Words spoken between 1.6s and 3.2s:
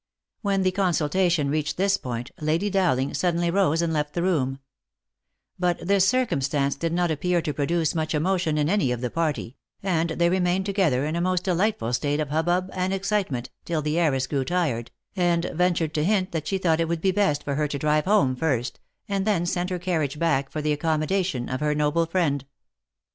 this point, Lady Dowling